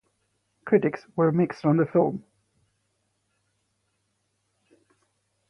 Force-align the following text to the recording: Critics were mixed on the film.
Critics 0.65 1.05
were 1.15 1.31
mixed 1.31 1.63
on 1.63 1.77
the 1.77 1.85
film. 1.85 2.23